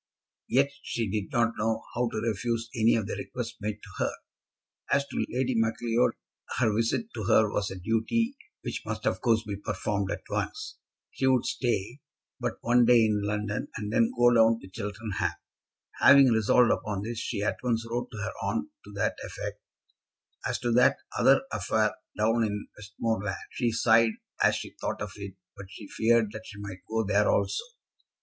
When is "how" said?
1.93-2.09